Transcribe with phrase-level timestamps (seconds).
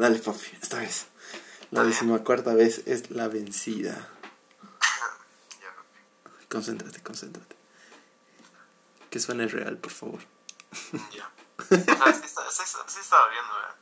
[0.00, 1.06] Dale, papi, esta vez.
[1.70, 3.92] La decimocuarta vez es la vencida.
[5.60, 6.46] Ya, papi.
[6.48, 7.54] Concéntrate, concéntrate.
[9.10, 10.20] Que suene real, por favor.
[11.12, 11.30] Ya.
[11.68, 12.50] Sea, sí, está-
[12.88, 13.76] sí, estaba viendo, ¿verdad?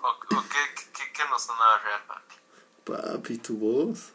[0.00, 0.62] ¿O, o qué,
[0.96, 2.34] qué, qué no sonaba real, papi?
[2.84, 4.12] Papi, tu voz.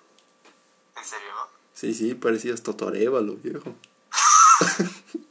[0.95, 1.47] ¿En serio, no?
[1.73, 3.75] Sí, sí, parecías Totorévalo, viejo.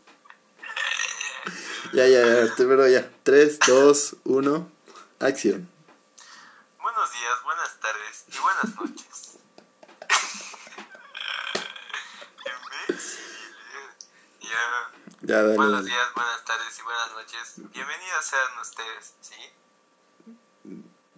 [1.92, 3.10] ya, ya, ya, pero ya.
[3.22, 4.70] 3, 2, 1,
[5.20, 5.68] acción.
[6.80, 9.38] Buenos días, buenas tardes y buenas noches.
[12.88, 13.24] Imbécil.
[14.40, 14.90] Ya.
[15.22, 15.90] Ya, dale, Buenos dale.
[15.90, 17.54] días, buenas tardes y buenas noches.
[17.72, 19.34] Bienvenidos sean ustedes, ¿sí?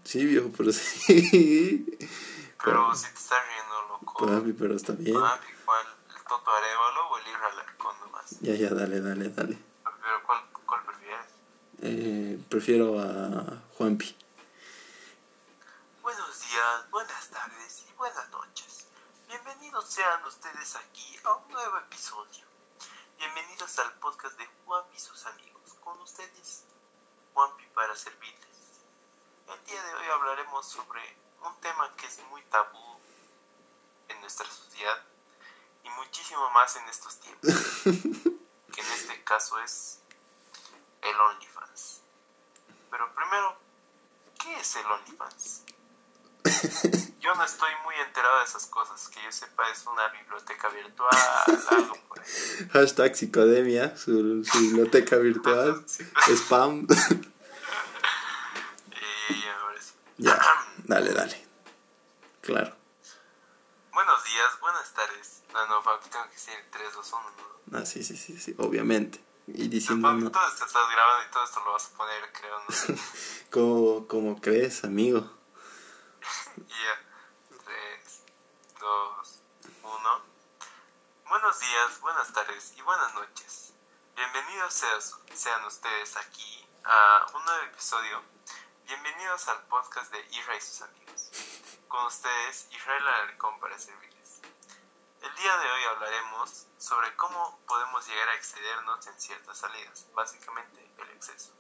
[0.05, 1.99] Sí, viejo, pero sí.
[2.63, 4.27] Pero si te estás riendo, loco.
[4.27, 5.19] Papi, pero está bien.
[5.21, 5.87] Papi, ¿cuál?
[6.17, 8.37] ¿El Toto Arevalo o el Irra Alarcón nomás?
[8.41, 9.59] Ya, ya, dale, dale, dale.
[9.85, 10.41] Pero ¿cuál?
[11.83, 14.15] Eh, prefiero a Juanpi.
[16.03, 18.87] Buenos días, buenas tardes y buenas noches.
[19.27, 22.45] Bienvenidos sean ustedes aquí a un nuevo episodio.
[23.17, 25.73] Bienvenidos al podcast de Juanpi y sus amigos.
[25.83, 26.65] Con ustedes,
[27.33, 28.85] Juanpi para servirles.
[29.49, 31.01] El día de hoy hablaremos sobre
[31.47, 32.99] un tema que es muy tabú
[34.09, 35.03] en nuestra sociedad
[35.83, 37.51] y muchísimo más en estos tiempos.
[37.85, 40.00] que en este caso es
[41.03, 42.03] el OnlyFans.
[42.91, 43.57] Pero primero,
[44.39, 45.65] ¿qué es el OnlyFans?
[47.21, 49.09] Yo no estoy muy enterado de esas cosas.
[49.09, 51.11] Que yo sepa, es una biblioteca virtual,
[51.71, 52.27] algo por ahí.
[52.73, 55.85] Hashtag psicodemia, su, su biblioteca virtual.
[56.35, 56.87] Spam.
[60.17, 60.39] Y ya,
[60.85, 61.47] dale, dale.
[62.41, 62.75] Claro.
[63.93, 65.43] Buenos días, buenas tardes.
[65.53, 67.23] No, no, papi, tengo que decir 3, 2, 1,
[67.67, 67.79] ¿no?
[67.79, 69.21] Ah, sí, sí, sí, sí, obviamente.
[69.55, 72.59] Y diciendo, no, todo esto estás grabando y todo esto lo vas a poner, creo,
[72.59, 72.67] ¿no?
[73.51, 75.21] ¿cómo, cómo crees, amigo?
[76.57, 77.01] Ya.
[77.49, 78.23] 3,
[78.81, 79.43] 2,
[79.83, 80.23] 1.
[81.29, 83.73] Buenos días, buenas tardes y buenas noches.
[84.17, 88.23] Bienvenidos seas- sean ustedes aquí a un nuevo episodio.
[88.87, 91.31] Bienvenidos al podcast de Isra y sus amigos.
[91.89, 94.20] Con ustedes, Israel Alarcón para servirles.
[95.23, 100.81] El día de hoy hablaremos sobre cómo podemos llegar a excedernos en ciertas salidas, básicamente
[100.97, 101.53] el exceso.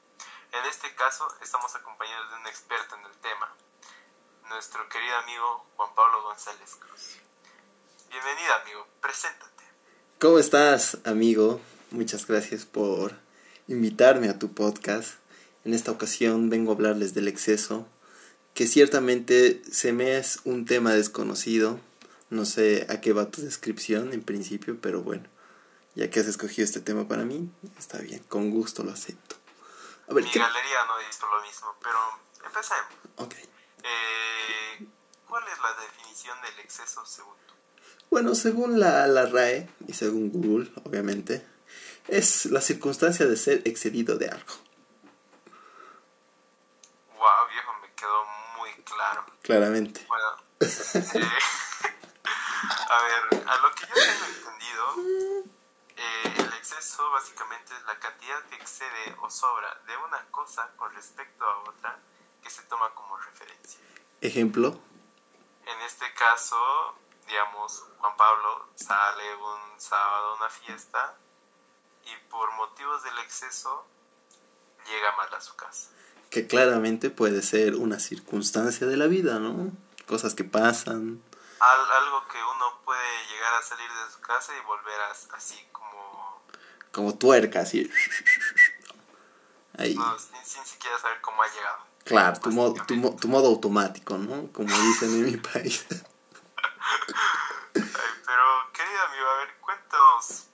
[0.53, 3.55] En este caso, estamos acompañados de un experto en el tema,
[4.49, 7.19] nuestro querido amigo Juan Pablo González Cruz.
[8.09, 9.65] Bienvenido amigo, preséntate.
[10.19, 11.61] ¿Cómo estás, amigo?
[11.91, 13.13] Muchas gracias por
[13.69, 15.19] invitarme a tu podcast.
[15.67, 17.87] En esta ocasión vengo a hablarles del exceso,
[18.55, 21.79] que ciertamente se me es un tema desconocido.
[22.31, 25.29] No sé a qué va tu descripción en principio, pero bueno,
[25.95, 29.37] ya que has escogido este tema para mí, está bien, con gusto lo acepto.
[30.09, 30.39] A ver, Mi ¿qué?
[30.39, 31.99] galería no hizo lo mismo, pero
[32.45, 32.87] empecemos.
[33.17, 33.35] Ok.
[33.83, 34.87] Eh,
[35.29, 37.55] ¿Cuál es la definición del exceso según tú?
[38.11, 41.47] Bueno, según la, la RAE y según Google, obviamente,
[42.09, 44.53] es la circunstancia de ser excedido de algo.
[47.17, 48.25] Wow, viejo, me quedó
[48.59, 49.27] muy claro.
[49.43, 50.07] Claramente.
[50.09, 50.27] Bueno,
[50.61, 51.29] eh,
[52.89, 55.51] a ver, a lo que yo tengo entendido,
[55.97, 60.93] eh, el exceso básicamente es la cantidad que excede o sobra de una cosa con
[60.95, 61.99] respecto a otra
[62.43, 63.81] que se toma como referencia.
[64.21, 64.79] Ejemplo.
[65.67, 66.57] En este caso,
[67.27, 71.15] digamos, Juan Pablo sale un sábado a una fiesta
[72.05, 73.87] y por motivos del exceso
[74.87, 75.91] llega mal a su casa.
[76.31, 79.73] que claramente puede ser una circunstancia de la vida, ¿no?
[80.07, 81.21] Cosas que pasan.
[81.61, 85.69] Al- algo que uno puede llegar a salir de su casa y volver a- así
[85.73, 86.43] como
[86.93, 87.91] Como tuerca, así.
[89.79, 89.95] Ahí.
[89.95, 91.79] no, sin, sin siquiera saber cómo ha llegado.
[92.05, 94.51] Claro, tu modo, tu, mo- tu modo automático, ¿no?
[94.53, 95.87] Como dicen en mi país.
[97.75, 97.83] Ay,
[98.27, 100.47] pero, querido amigo, a ver, cuéntanos,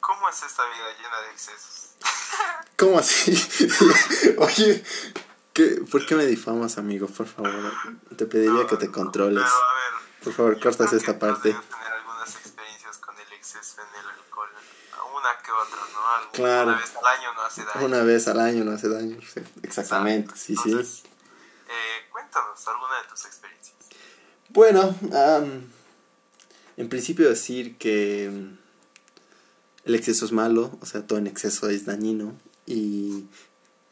[0.00, 1.90] ¿cómo es esta vida llena de excesos?
[2.76, 3.32] ¿Cómo así?
[4.38, 4.84] Oye,
[5.52, 7.06] ¿qué, ¿por qué me difamas, amigo?
[7.08, 7.72] Por favor,
[8.16, 9.44] te pediría que te controles.
[9.44, 11.50] Pero, a ver, Por favor, cortas esta parte.
[11.52, 14.48] tener algunas experiencias con el exceso en el alcohol.
[15.16, 16.08] Una que otra, ¿no?
[16.14, 16.70] Algún- Claro.
[16.70, 17.86] Una vez al año no hace daño.
[17.86, 19.18] Una vez al año no hace daño.
[19.22, 20.70] sí, Exactamente, sí, sí.
[20.70, 21.02] Entonces,
[21.68, 23.76] eh, cuéntanos alguna de tus experiencias.
[24.50, 25.70] Bueno, am,
[26.76, 28.58] en principio decir que mm,
[29.88, 32.34] el exceso es malo, o sea, todo en exceso es dañino.
[32.66, 33.26] Y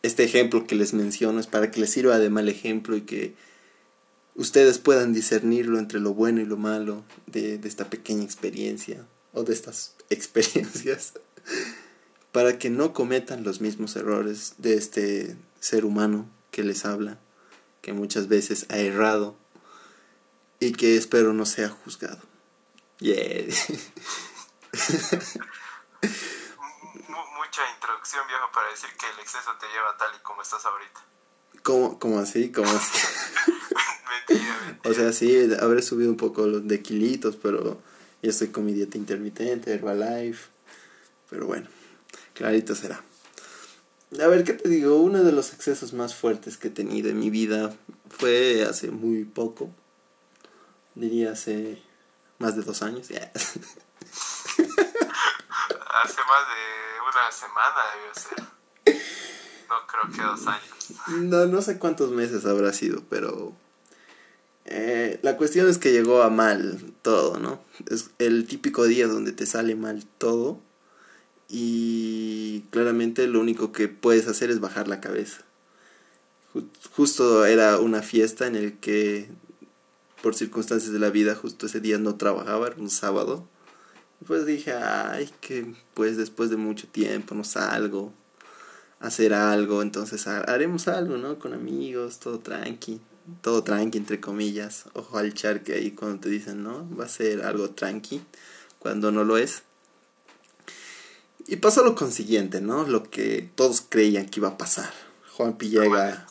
[0.02, 3.34] este ejemplo que les menciono es para que les sirva de mal ejemplo y que
[4.34, 9.44] ustedes puedan discernirlo entre lo bueno y lo malo de, de esta pequeña experiencia o
[9.44, 11.14] de estas experiencias.
[12.32, 17.18] para que no cometan los mismos errores de este ser humano que les habla,
[17.82, 19.36] que muchas veces ha errado
[20.60, 22.20] y que espero no sea juzgado.
[27.48, 31.00] Mucha introducción, viejo, para decir que el exceso te lleva tal y como estás ahorita.
[31.62, 32.52] ¿Cómo, cómo así?
[32.52, 32.98] ¿Cómo así?
[34.84, 37.80] O sea, sí, habré subido un poco de kilitos, pero
[38.22, 40.50] ya estoy con mi dieta intermitente, Herbalife.
[41.30, 41.68] Pero bueno,
[42.34, 43.02] clarito será.
[44.22, 44.98] A ver, ¿qué te digo?
[44.98, 47.74] Uno de los excesos más fuertes que he tenido en mi vida
[48.10, 49.70] fue hace muy poco.
[50.94, 51.82] Diría hace
[52.38, 53.08] más de dos años.
[56.02, 58.58] hace más de una semana debió ser.
[59.68, 60.68] No creo que dos años.
[61.08, 63.54] No, no sé cuántos meses habrá sido, pero
[64.64, 67.60] eh, la cuestión es que llegó a mal todo, ¿no?
[67.90, 70.60] Es el típico día donde te sale mal todo
[71.48, 75.42] y claramente lo único que puedes hacer es bajar la cabeza.
[76.94, 79.30] Justo era una fiesta en el que
[80.22, 83.48] por circunstancias de la vida justo ese día no trabajaba, era un sábado.
[84.26, 88.12] Pues dije, ay, que pues después de mucho tiempo no salgo,
[89.00, 91.38] hacer algo, entonces haremos algo, ¿no?
[91.38, 93.00] Con amigos, todo tranqui
[93.42, 94.84] todo tranqui, entre comillas.
[94.94, 96.88] Ojo al charque ahí cuando te dicen, ¿no?
[96.96, 98.22] Va a ser algo tranqui,
[98.78, 99.62] cuando no lo es.
[101.46, 102.84] Y pasó lo consiguiente, ¿no?
[102.86, 104.92] Lo que todos creían que iba a pasar.
[105.32, 106.26] Juanpi llega...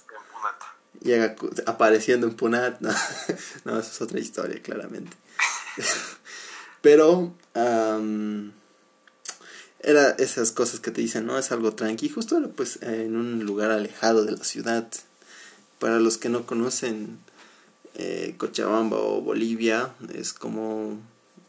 [1.01, 1.35] Llega
[1.67, 2.81] apareciendo en Punat.
[2.81, 2.89] No,
[3.65, 5.15] no, eso es otra historia, claramente.
[6.81, 7.33] Pero...
[9.79, 12.09] era esas cosas que te dicen, no, es algo tranqui.
[12.09, 14.87] Justo era pues en un lugar alejado de la ciudad
[15.79, 17.19] para los que no conocen
[17.95, 20.99] eh, Cochabamba o Bolivia, es como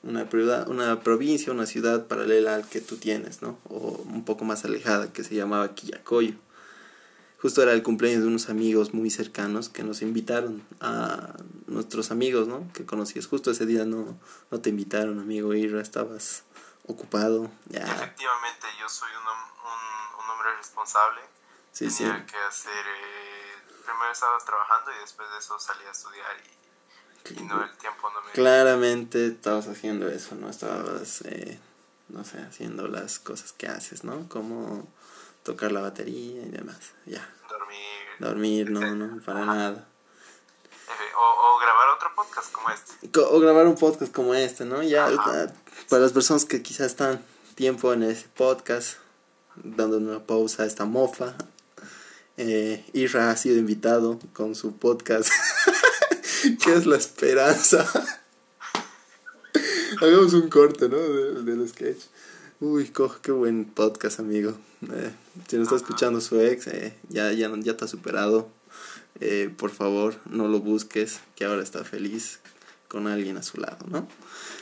[0.02, 0.28] una,
[0.66, 3.58] una provincia, una ciudad paralela al que tú tienes, ¿no?
[3.69, 6.34] O un poco más alejada, que se llamaba Quillacoyo.
[7.40, 11.35] Justo era el cumpleaños de unos amigos muy cercanos que nos invitaron a
[11.67, 12.70] nuestros amigos, ¿no?
[12.73, 13.26] Que conocías.
[13.26, 14.19] Justo ese día no,
[14.50, 16.43] no te invitaron, amigo Ira, estabas
[16.87, 17.50] ocupado.
[17.67, 17.81] Ya.
[17.81, 21.20] Efectivamente, yo soy un, un, un hombre responsable.
[21.73, 22.73] Sí, Tenía que hacer...
[22.73, 23.38] Eh
[23.88, 28.23] primero estaba trabajando y después de eso salí a estudiar y, no el tiempo no
[28.23, 28.32] me...
[28.32, 30.49] Claramente estabas haciendo eso, ¿no?
[30.49, 31.61] Estabas, eh,
[32.08, 34.29] no sé, haciendo las cosas que haces, ¿no?
[34.29, 34.88] Como
[35.48, 37.26] tocar la batería y demás, ya.
[37.48, 37.78] Dormir.
[38.18, 39.88] Dormir, no, no, para nada.
[41.16, 43.18] O, o, grabar otro podcast como este.
[43.18, 44.82] O grabar un podcast como este, ¿no?
[44.82, 45.08] Ya,
[45.88, 47.24] para las personas que quizás están
[47.54, 48.98] tiempo en ese podcast,
[49.56, 51.34] dando una pausa a esta mofa,
[52.36, 55.30] eh, Isra ha sido invitado con su podcast.
[56.62, 57.90] ¿Qué es la esperanza?
[60.02, 60.98] Hagamos un corte, ¿no?
[60.98, 62.02] De, del sketch.
[62.60, 64.52] Uy, qué buen podcast, amigo.
[64.93, 65.12] Eh,
[65.46, 68.49] si no está escuchando su ex, eh, ya, ya, ya te ha superado.
[69.20, 72.40] Eh, por favor, no lo busques, que ahora está feliz
[72.88, 74.08] con alguien a su lado, ¿no?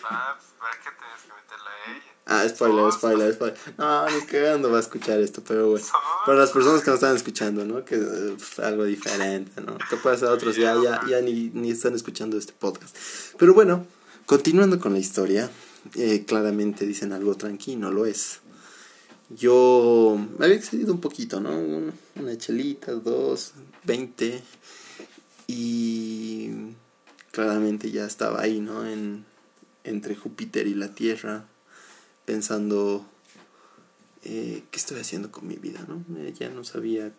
[0.05, 2.13] Ah, ¿para qué tienes que meterla a ella?
[2.27, 3.59] Ah, spoiler, spoiler, spoiler.
[3.79, 5.87] No, ni cagando va a escuchar esto, pero bueno.
[6.27, 7.83] Para las personas que no están escuchando, ¿no?
[7.87, 9.79] Que es algo diferente, ¿no?
[9.89, 12.95] Que puede ser otros ya, ya, ya ni, ni están escuchando este podcast.
[13.39, 13.87] Pero bueno,
[14.27, 15.51] continuando con la historia,
[15.95, 18.41] eh, claramente dicen algo tranquilo, lo es.
[19.31, 21.59] Yo me había excedido un poquito, ¿no?
[22.17, 23.53] Una chelita, dos,
[23.85, 24.43] veinte.
[25.47, 26.51] Y
[27.33, 28.87] claramente ya estaba ahí, ¿no?
[28.87, 29.25] En,
[29.85, 31.47] entre Júpiter y la Tierra
[32.25, 33.07] pensando
[34.25, 36.05] eh, qué estoy haciendo con mi vida, ¿no?
[36.19, 37.13] Eh, ya no sabía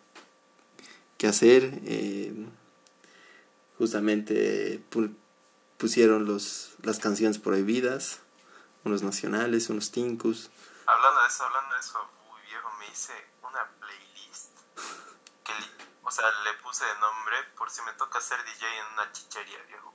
[1.16, 1.80] qué hacer.
[3.78, 4.80] Justamente
[5.78, 8.18] pusieron los, las canciones prohibidas,
[8.84, 10.50] unos nacionales, unos tincus.
[10.86, 14.56] Hablando de eso, hablando de eso, uy viejo, me hice una playlist
[15.44, 15.52] que,
[16.02, 19.62] o sea, le puse de nombre por si me toca ser DJ en una chichería,
[19.64, 19.94] viejo.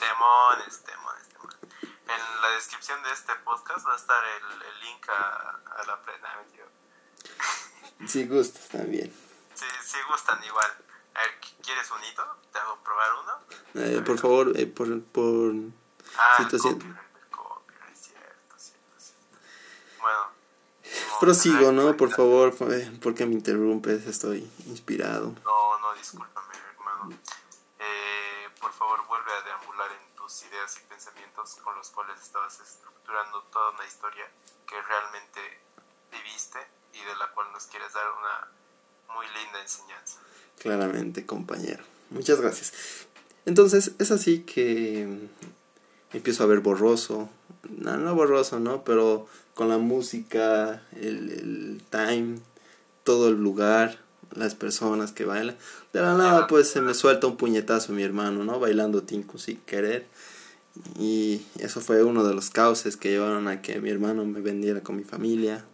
[0.00, 1.58] Demones, demones, demones.
[1.82, 6.02] En la descripción de este podcast va a estar el, el link a, a la
[6.02, 6.28] plena.
[8.06, 9.12] Si gustas también.
[9.54, 10.66] Si, si gustan igual.
[11.14, 12.24] A ver, ¿quieres un hito?
[12.52, 13.32] ¿Te hago probar uno?
[13.74, 15.52] Eh, por favor, eh, por, por
[16.16, 19.38] ah, situación cierto, cierto, cierto.
[20.00, 20.38] Bueno.
[21.20, 21.96] Prosigo, ¿no?
[21.96, 24.06] Por favor, ¿por qué me interrumpes?
[24.06, 25.34] Estoy inspirado.
[25.44, 27.16] No, no, discúlpame, hermano.
[27.78, 33.42] Eh, por favor, vuelve a deambular en ideas y pensamientos con los cuales estabas estructurando
[33.50, 34.26] toda una historia
[34.66, 35.40] que realmente
[36.12, 36.58] viviste
[36.92, 40.18] y de la cual nos quieres dar una muy linda enseñanza.
[40.58, 41.82] Claramente, compañero.
[42.10, 43.06] Muchas gracias.
[43.46, 45.28] Entonces, es así que
[46.12, 47.30] empiezo a ver borroso.
[47.62, 48.84] No, no borroso, ¿no?
[48.84, 49.26] Pero
[49.58, 52.38] con la música, el, el time,
[53.02, 53.98] todo el lugar,
[54.36, 55.56] las personas que bailan.
[55.92, 58.60] De la nada, pues se me suelta un puñetazo mi hermano, ¿no?
[58.60, 60.06] Bailando Tinku sin querer.
[60.96, 64.80] Y eso fue uno de los cauces que llevaron a que mi hermano me vendiera
[64.84, 65.64] con mi familia.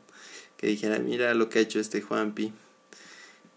[0.57, 2.55] Que dijera, mira lo que ha hecho este Juanpi.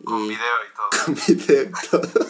[0.04, 1.06] Con video y todo.
[1.06, 2.28] Con video y todo.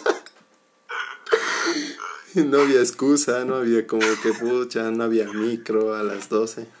[2.48, 6.77] no había excusa, no había como que pucha, no había micro a las 12.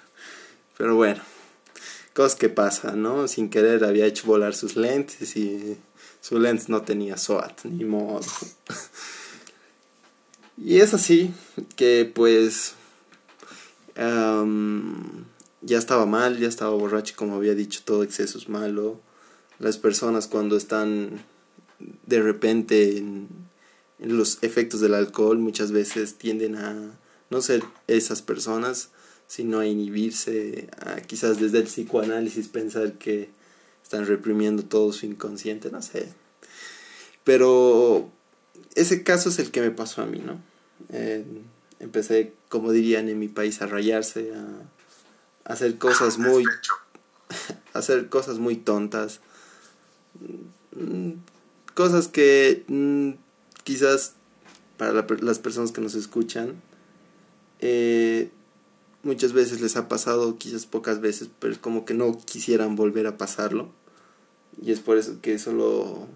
[0.78, 1.20] Pero bueno,
[2.14, 3.28] cosas que pasan, ¿no?
[3.28, 5.76] Sin querer había hecho volar sus lentes y
[6.22, 8.24] su lente no tenía SOAT, ni modo.
[10.56, 11.32] y es así
[11.76, 12.74] que pues
[15.60, 19.00] ya estaba mal, ya estaba borracho, como había dicho, todo exceso es malo.
[19.58, 21.24] Las personas cuando están
[22.06, 23.28] de repente en,
[23.98, 26.92] los efectos del alcohol muchas veces tienden a
[27.30, 28.90] no ser esas personas,
[29.28, 33.28] sino a inhibirse, a quizás desde el psicoanálisis pensar que
[33.84, 36.08] están reprimiendo todo su inconsciente, no sé.
[37.24, 38.10] Pero
[38.74, 40.40] ese caso es el que me pasó a mí, ¿no?
[40.90, 41.24] Eh,
[41.78, 46.44] empecé, como dirían en mi país, a rayarse, a, hacer cosas muy...
[47.74, 49.20] hacer cosas muy tontas.
[50.74, 51.12] Mm,
[51.74, 53.10] cosas que mm,
[53.62, 54.14] quizás
[54.78, 56.54] para las personas que nos escuchan,
[57.60, 58.30] eh,
[59.08, 63.06] muchas veces les ha pasado, quizás pocas veces, pero es como que no quisieran volver
[63.06, 63.70] a pasarlo.
[64.60, 66.06] Y es por eso que solo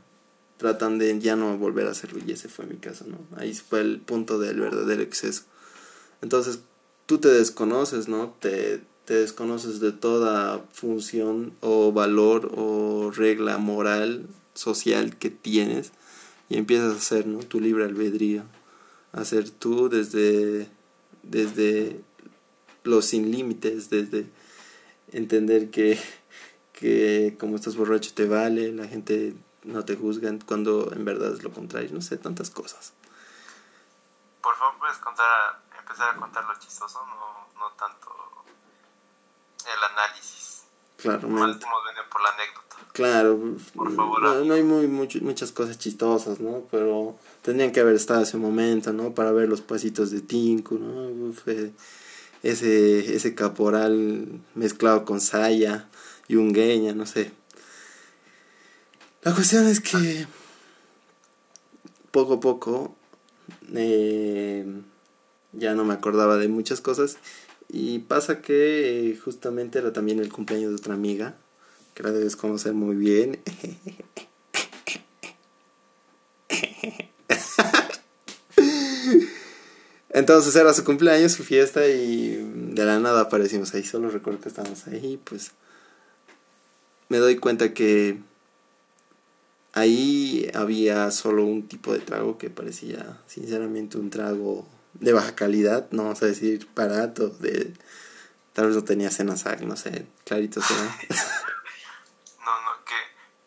[0.59, 2.21] tratan de ya no volver a hacerlo.
[2.25, 3.19] Y ese fue mi caso, ¿no?
[3.39, 5.45] Ahí fue el punto del verdadero exceso.
[6.21, 6.61] Entonces,
[7.07, 8.37] tú te desconoces, ¿no?
[8.41, 15.93] Te, te desconoces de toda función o valor o regla moral, social que tienes
[16.51, 17.39] y empiezas a hacer, ¿no?
[17.39, 18.43] Tu libre albedrío.
[19.13, 20.69] Hacer tú desde,
[21.23, 22.03] desde
[22.85, 24.27] los sin límites, desde
[25.13, 26.01] entender que,
[26.73, 29.35] que como estás borracho te vale, la gente
[29.65, 32.93] no te juzga cuando en verdad es lo contrario, no sé, tantas cosas.
[34.43, 38.09] Por favor, puedes contar, empezar a contar lo chistoso, no, no tanto
[39.61, 40.65] el análisis.
[40.97, 42.77] Claro, por la anécdota.
[42.93, 43.39] Claro,
[44.45, 46.65] no, hay muy, muchas cosas chistosas, ¿no?
[46.71, 49.15] Pero tendrían que haber estado ese momento, ¿no?
[49.15, 51.33] Para ver los pasitos de Tinku, ¿no?
[52.43, 55.89] Ese, ese caporal mezclado con Saya
[56.29, 57.31] y Ungueña, no sé.
[59.23, 60.27] La cuestión es que
[62.11, 62.97] poco a poco
[63.75, 64.67] eh,
[65.53, 67.19] ya no me acordaba de muchas cosas
[67.69, 71.37] y pasa que eh, justamente era también el cumpleaños de otra amiga
[71.95, 73.41] que la debes conocer muy bien.
[80.13, 82.37] Entonces era su cumpleaños, su fiesta y
[82.75, 83.85] de la nada aparecimos ahí.
[83.85, 85.53] Solo recuerdo que estábamos ahí, pues
[87.09, 88.21] me doy cuenta que
[89.73, 95.89] ahí había solo un tipo de trago que parecía sinceramente un trago de baja calidad,
[95.91, 97.73] no vamos a decir barato, de
[98.53, 100.95] tal vez no tenía cenasac, no sé, clarito será.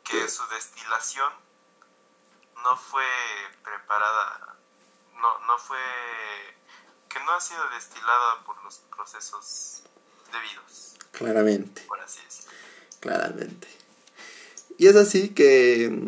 [0.06, 1.34] que su destilación
[2.64, 3.04] no fue
[3.64, 4.55] preparada,
[5.25, 5.77] no, no fue,
[7.10, 9.84] que no ha sido destilada por los procesos
[10.32, 10.96] debidos.
[11.12, 11.84] Claramente.
[11.88, 12.51] Por así decirlo.
[13.00, 13.67] Claramente.
[14.77, 16.05] Y es así que,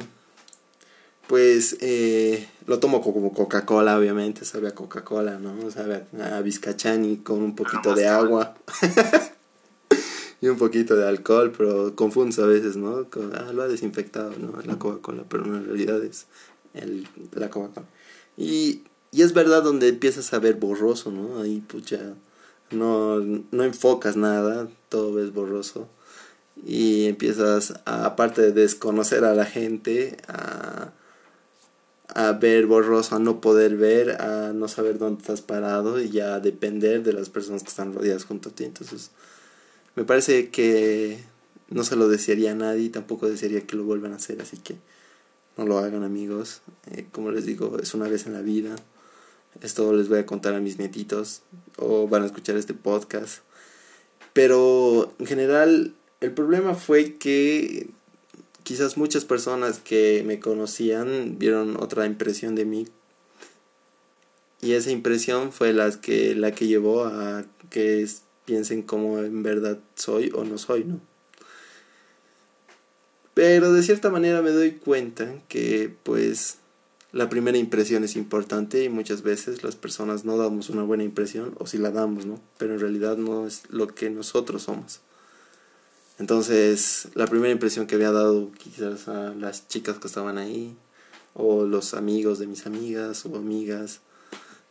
[1.28, 5.72] pues, eh, lo tomo como Coca-Cola, obviamente, sabe a Coca-Cola, ¿no?
[5.72, 6.44] Sabe a, a
[7.24, 8.56] con un poquito de agua.
[10.42, 13.08] y un poquito de alcohol, pero confunde a veces, ¿no?
[13.34, 14.62] ah, lo ha desinfectado, ¿no?
[14.62, 16.28] La Coca-Cola, pero en realidad es
[16.74, 17.88] el, la Coca-Cola.
[18.36, 21.42] Y, y es verdad donde empiezas a ver borroso, ¿no?
[21.42, 22.14] Ahí, pucha,
[22.72, 25.88] no, no enfocas nada, todo ves borroso.
[26.66, 30.92] Y empiezas, a, aparte de desconocer a la gente, a,
[32.14, 36.36] a ver borroso, a no poder ver, a no saber dónde estás parado y ya
[36.36, 38.66] a depender de las personas que están rodeadas junto a ti.
[38.66, 39.12] Entonces,
[39.96, 41.24] me parece que
[41.70, 44.58] no se lo desearía a nadie y tampoco desearía que lo vuelvan a hacer, así
[44.58, 44.76] que
[45.58, 46.62] no lo hagan amigos.
[46.92, 48.76] Eh, como les digo, es una vez en la vida.
[49.62, 51.42] Esto les voy a contar a mis nietitos
[51.78, 53.40] o van a escuchar este podcast.
[54.34, 57.90] Pero en general el problema fue que
[58.64, 62.88] quizás muchas personas que me conocían vieron otra impresión de mí
[64.62, 68.08] y esa impresión fue que la que llevó a que
[68.46, 71.00] piensen cómo en verdad soy o no soy, ¿no?
[73.34, 76.58] Pero de cierta manera me doy cuenta que pues
[77.18, 81.56] la primera impresión es importante y muchas veces las personas no damos una buena impresión
[81.58, 82.40] o si la damos, ¿no?
[82.60, 85.02] Pero en realidad no es lo que nosotros somos.
[86.20, 90.78] Entonces, la primera impresión que había dado quizás a las chicas que estaban ahí,
[91.34, 94.02] o los amigos de mis amigas o amigas,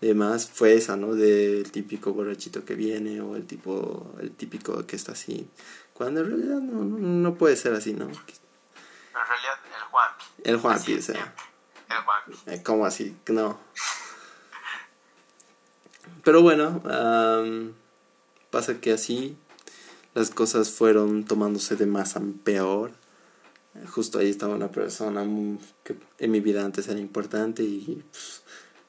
[0.00, 1.16] demás, fue esa, ¿no?
[1.16, 5.48] Del típico borrachito que viene, o el tipo, el típico que está así.
[5.94, 8.04] Cuando en realidad no, no, puede ser así, ¿no?
[8.04, 10.24] En realidad, el Juanpi.
[10.44, 11.34] El Juanpi, o sea.
[12.46, 13.16] Eh, ¿Cómo así?
[13.28, 13.58] No.
[16.24, 16.82] Pero bueno,
[18.50, 19.36] pasa que así
[20.14, 22.92] las cosas fueron tomándose de más a peor.
[23.90, 25.24] Justo ahí estaba una persona
[25.84, 28.42] que en mi vida antes era importante y pues,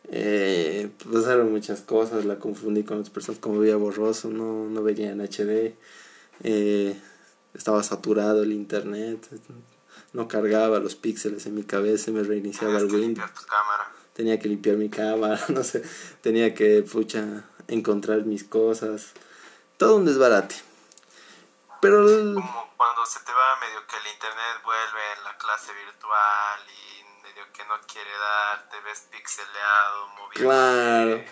[0.10, 5.12] eh, pasaron muchas cosas, la confundí con otras personas, como veía borroso, no, no veía
[5.12, 5.76] en HD,
[6.44, 6.98] eh,
[7.54, 9.28] estaba saturado el internet,
[10.14, 13.30] no cargaba los píxeles en mi cabeza, me reiniciaba el Windows.
[14.14, 15.84] Tenía que limpiar mi cámara, no sé,
[16.22, 19.14] tenía que, pucha, encontrar mis cosas,
[19.78, 20.56] todo un desbarate.
[21.82, 22.04] Pero...
[22.34, 27.24] Como cuando se te va medio que el internet vuelve en la clase virtual y
[27.24, 30.50] medio que no quiere dar, te ves pixeleado, moviendo.
[30.50, 31.24] Claro,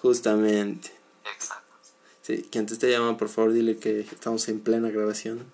[0.00, 0.96] justamente.
[1.24, 1.64] Exacto.
[2.22, 5.52] Sí, quien te esté llamando, por favor, dile que estamos en plena grabación.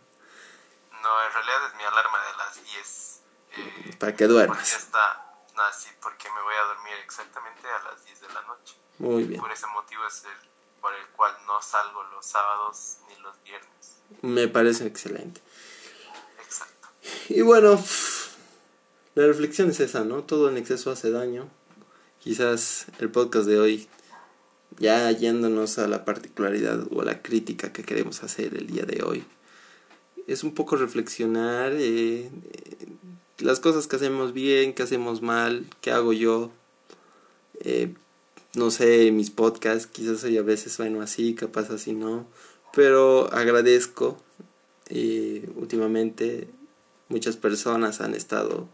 [1.04, 3.20] No, en realidad es mi alarma de las 10.
[3.56, 4.73] Eh, Para que duermas.
[4.75, 5.23] está,
[5.54, 8.75] no, sí, porque me voy a dormir exactamente a las 10 de la noche.
[8.99, 9.40] Muy bien.
[9.40, 13.96] Por ese motivo es el por el cual no salgo los sábados ni los viernes.
[14.20, 15.40] Me parece excelente.
[16.44, 16.88] Exacto.
[17.30, 17.82] Y bueno,
[19.14, 20.25] la reflexión es esa, ¿no?
[20.25, 21.49] Todo en exceso hace daño.
[22.20, 23.88] Quizás el podcast de hoy,
[24.78, 29.02] ya yéndonos a la particularidad o a la crítica que queremos hacer el día de
[29.04, 29.26] hoy,
[30.26, 32.30] es un poco reflexionar eh,
[33.38, 36.50] las cosas que hacemos bien, que hacemos mal, qué hago yo.
[37.60, 37.94] Eh,
[38.54, 42.26] no sé, mis podcasts, quizás a veces bueno así, capaz así no,
[42.72, 44.16] pero agradezco
[45.56, 46.48] últimamente
[47.08, 48.68] muchas personas han estado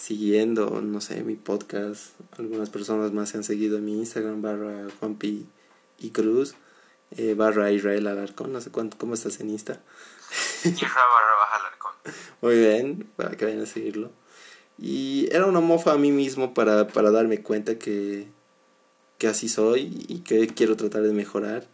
[0.00, 4.86] siguiendo, no sé, mi podcast, algunas personas más se han seguido en mi Instagram barra
[4.98, 5.46] Juanpi
[5.98, 6.54] y Cruz,
[7.10, 9.80] eh, barra Israel Alarcón, no sé cuánto, cómo estás en Insta.
[10.64, 11.92] Barra baja Alarcón.
[12.40, 14.10] Muy bien, para que vayan a seguirlo.
[14.78, 18.28] Y era una mofa a mí mismo para, para darme cuenta que
[19.20, 21.68] que así soy y que quiero tratar de mejorar.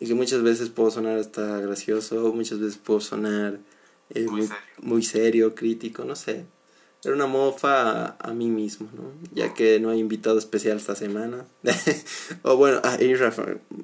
[0.00, 3.60] Y que muchas veces puedo sonar hasta gracioso, muchas veces puedo sonar
[4.10, 4.26] eh,
[4.82, 5.54] muy, serio.
[5.54, 6.44] crítico, no sé.
[7.04, 9.12] Era una mofa a, mí mismo, ¿no?
[9.32, 11.46] Ya que no hay invitado especial esta semana.
[12.42, 12.98] o bueno, ah,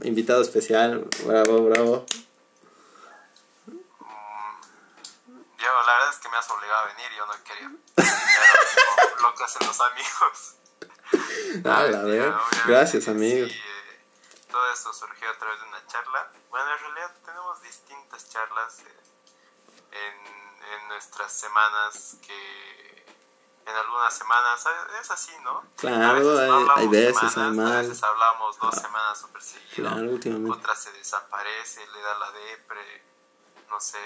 [0.02, 2.05] invitado especial, bravo, bravo.
[5.62, 7.70] Yo, la verdad es que me has obligado a venir, yo no quería.
[7.94, 10.55] Pero lo que hacen los amigos.
[11.64, 12.40] Ah, la verdad.
[12.66, 13.46] Gracias, amigo.
[13.46, 14.07] Eh,
[14.51, 16.31] todo esto surgió a través de una charla.
[16.51, 19.01] Bueno, en realidad tenemos distintas charlas eh,
[19.92, 22.83] en, en nuestras semanas que
[23.64, 24.64] en algunas semanas
[25.01, 25.64] es así, ¿no?
[25.77, 27.70] Claro, hay, veces, hay más.
[27.70, 29.75] A veces hablamos dos ah, semanas súper seguido.
[29.75, 30.59] Claro, últimamente.
[30.59, 33.05] Otra se desaparece, le da la depre,
[33.70, 33.98] no sé,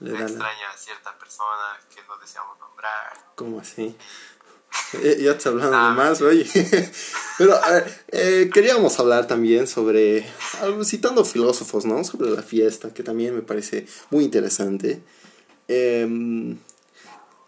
[0.00, 3.32] le, extraña a cierta persona que no deseamos nombrar.
[3.34, 3.96] ¿Cómo así?
[5.02, 6.46] Eh, ya te hablando de ah, más, oye.
[7.38, 10.26] Pero, a ver, eh, queríamos hablar también sobre,
[10.84, 12.04] citando filósofos, ¿no?
[12.04, 15.02] Sobre la fiesta, que también me parece muy interesante.
[15.68, 16.58] Em,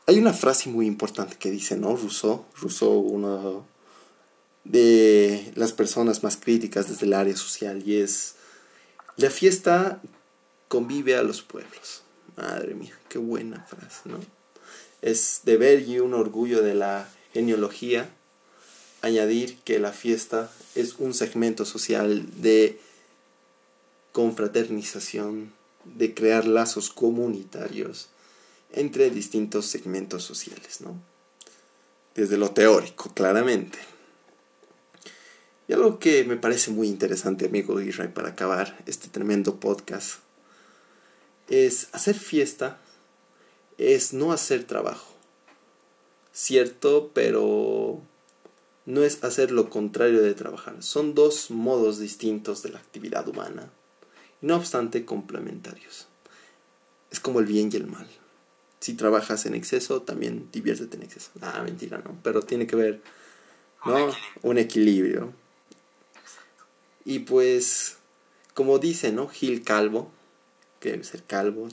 [0.06, 1.96] hay una frase muy importante que dice, ¿no?
[1.96, 3.66] Rousseau, Rousseau, uno
[4.64, 8.34] de las personas más críticas desde el área social, y es,
[9.16, 10.00] la fiesta
[10.68, 12.02] convive a los pueblos.
[12.38, 14.20] Madre mía, qué buena frase, ¿no?
[15.02, 18.08] Es deber y un orgullo de la genealogía,
[19.02, 22.78] añadir que la fiesta es un segmento social de
[24.12, 25.52] confraternización,
[25.84, 28.08] de crear lazos comunitarios
[28.72, 30.94] entre distintos segmentos sociales, ¿no?
[32.14, 33.78] Desde lo teórico, claramente.
[35.66, 40.20] Y algo que me parece muy interesante, amigo Israel, para acabar este tremendo podcast,
[41.48, 42.80] es hacer fiesta,
[43.78, 45.18] es no hacer trabajo
[46.38, 48.00] cierto, pero
[48.86, 50.82] no es hacer lo contrario de trabajar.
[50.84, 53.70] Son dos modos distintos de la actividad humana,
[54.40, 56.06] y no obstante complementarios.
[57.10, 58.08] Es como el bien y el mal.
[58.78, 61.30] Si trabajas en exceso, también diviértete en exceso.
[61.40, 62.16] Ah, mentira, no.
[62.22, 63.02] Pero tiene que ver,
[63.84, 64.14] ¿no?
[64.42, 65.32] Un equilibrio.
[67.04, 67.96] Y pues,
[68.54, 69.26] como dice, ¿no?
[69.26, 70.12] Gil Calvo,
[70.80, 71.68] que debe ser calvo,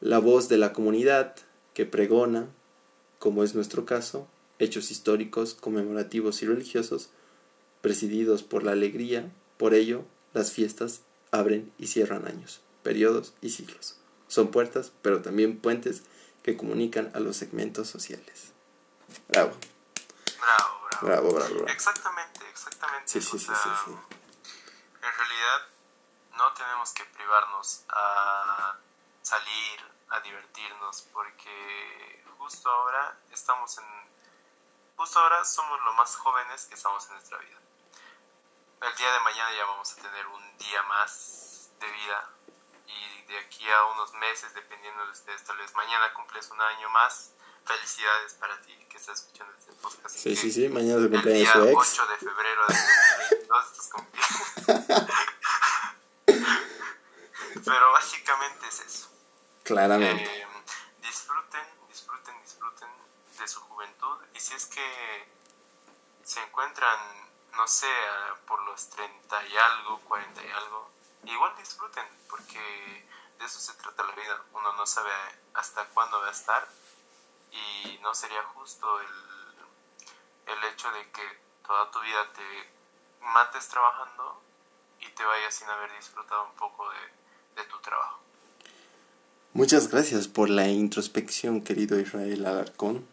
[0.00, 1.34] la voz de la comunidad
[1.72, 2.48] que pregona,
[3.18, 7.10] como es nuestro caso, hechos históricos, conmemorativos y religiosos,
[7.80, 12.60] presididos por la alegría, por ello las fiestas abren y cierran años.
[12.82, 13.96] periodos y siglos.
[14.28, 16.02] Son puertas, pero también puentes
[16.42, 18.52] que comunican a los segmentos sociales.
[19.28, 19.52] Bravo.
[20.38, 21.06] Bravo, bravo.
[21.06, 21.68] Bravo, bravo, bravo.
[21.68, 23.08] Exactamente, exactamente.
[23.10, 23.92] Sí, sí, O sí, sea, sí, sí.
[26.84, 28.76] Tenemos que privarnos a
[29.22, 33.84] salir, a divertirnos, porque justo ahora estamos en...
[34.96, 37.58] Justo ahora somos los más jóvenes que estamos en nuestra vida.
[38.82, 42.30] El día de mañana ya vamos a tener un día más de vida
[42.86, 46.90] y de aquí a unos meses, dependiendo de ustedes, tal vez mañana cumples un año
[46.90, 47.30] más.
[47.64, 50.14] Felicidades para ti que estás escuchando este podcast.
[50.14, 50.68] Sí, sí, sí.
[50.68, 51.98] Mañana se el cumpleaños día su ex.
[51.98, 55.14] 8 de febrero de 2022 estás cumpliendo.
[57.62, 59.10] Pero básicamente es eso.
[59.62, 60.24] Claramente.
[60.24, 60.46] Eh,
[61.00, 62.88] disfruten, disfruten, disfruten
[63.38, 64.18] de su juventud.
[64.34, 65.28] Y si es que
[66.24, 66.98] se encuentran,
[67.52, 67.88] no sé,
[68.46, 70.90] por los 30 y algo, 40 y algo,
[71.24, 73.06] igual disfruten, porque
[73.38, 74.42] de eso se trata la vida.
[74.52, 75.12] Uno no sabe
[75.54, 76.68] hasta cuándo va a estar
[77.52, 82.70] y no sería justo el, el hecho de que toda tu vida te
[83.20, 84.42] mates trabajando
[85.00, 87.23] y te vayas sin haber disfrutado un poco de,
[87.56, 88.20] de tu trabajo.
[89.52, 93.06] Muchas gracias por la introspección, querido Israel Alarcón.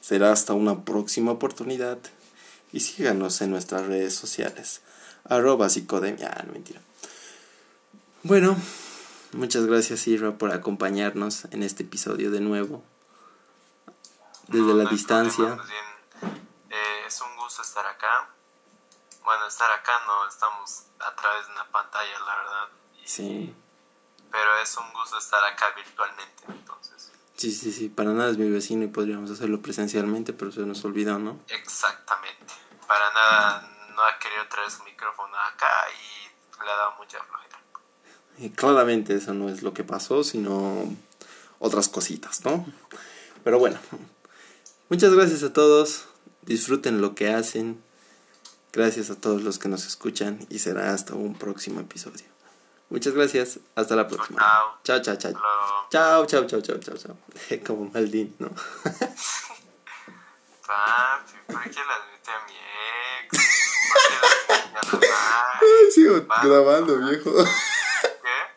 [0.00, 1.98] Será hasta una próxima oportunidad.
[2.72, 4.82] Y síganos en nuestras redes sociales.
[5.24, 6.30] Arroba psicodemia.
[6.36, 6.80] Ah, no, mentira.
[8.22, 8.56] Bueno,
[9.32, 12.82] muchas gracias, Isra, por acompañarnos en este episodio de nuevo.
[14.48, 15.56] Desde No, la no distancia.
[15.56, 15.92] problema,
[16.70, 18.28] eh, es un gusto estar acá.
[19.24, 22.68] Bueno, estar acá no estamos a través de una pantalla, la verdad.
[23.08, 23.54] Sí.
[24.30, 27.10] Pero es un gusto estar acá virtualmente, entonces.
[27.36, 27.88] Sí, sí, sí.
[27.88, 31.40] Para nada es mi vecino y podríamos hacerlo presencialmente, pero se nos olvidó, ¿no?
[31.48, 32.52] Exactamente.
[32.86, 37.58] Para nada no ha querido traer su micrófono acá y le ha dado mucha flojera.
[38.36, 40.94] Y claramente eso no es lo que pasó, sino
[41.60, 42.66] otras cositas, ¿no?
[43.42, 43.78] Pero bueno,
[44.90, 46.04] muchas gracias a todos,
[46.42, 47.82] disfruten lo que hacen,
[48.70, 52.37] gracias a todos los que nos escuchan y será hasta un próximo episodio.
[52.90, 54.40] Muchas gracias, hasta la próxima.
[54.82, 55.32] Chao, chao, chao.
[55.90, 57.16] Chao, chao, chao, chao, chao, chao.
[57.66, 58.48] Como Maldín, ¿no?
[60.66, 62.54] papi, ¿por qué las metí a mi
[63.24, 63.30] ex?
[63.88, 65.60] ¿Por qué las metí a la?
[65.94, 67.30] Sigo grabando, viejo.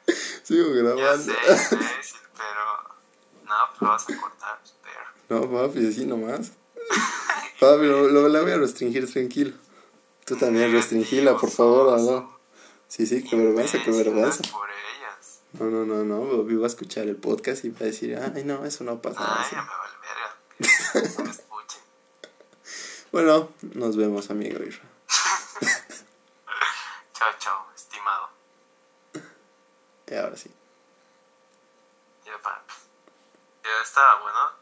[0.06, 0.14] ¿Qué?
[0.44, 1.24] Sigo Ya grabando.
[1.24, 1.32] sé,
[1.76, 2.64] imbécil, pero...
[3.46, 5.42] No, pues lo vas a cortar, pero...
[5.42, 6.52] No, papi, así nomás.
[7.60, 9.54] Papi, lo, lo- la voy a restringir tranquilo.
[10.26, 12.40] Tú también restringila, por favor, ¿no?
[12.92, 14.44] Sí, sí, qué vergüenza, qué vergüenza.
[14.44, 15.40] Ellas.
[15.54, 18.66] No, no, no, no, iba a escuchar el podcast y iba a decir, ay, no,
[18.66, 19.22] eso no pasa.
[19.22, 19.56] Ay, así.
[19.56, 19.94] me vale
[21.16, 21.32] verga.
[23.14, 24.84] Bueno, nos vemos, amigo Irra.
[27.14, 28.28] chao, chao, estimado.
[30.08, 30.52] Y ahora sí.
[32.26, 32.62] Ya, pa.
[33.64, 34.61] Ya está, bueno.